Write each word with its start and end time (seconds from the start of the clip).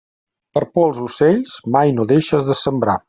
Per 0.57 0.63
por 0.77 0.87
als 0.87 1.01
ocells, 1.07 1.53
mai 1.77 1.93
no 1.99 2.07
deixes 2.13 2.51
de 2.53 2.57
sembrar. 2.65 2.99